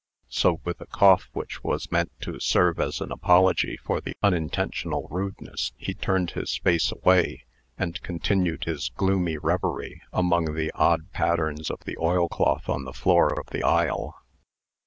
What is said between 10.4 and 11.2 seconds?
the odd